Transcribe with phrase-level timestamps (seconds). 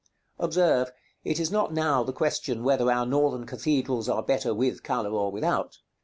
[0.39, 0.91] Observe,
[1.23, 5.31] it is not now the question whether our Northern cathedrals are better with color or
[5.31, 5.77] without.